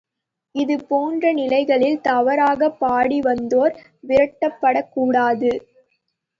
இதுபோன்ற 0.55 1.33
நிலைகளில், 1.33 1.99
தவறாகப் 2.01 2.79
பாடி 2.79 3.21
வந்தோர் 3.21 3.77
விரட்டப்படக்கூடாது. 4.03 5.51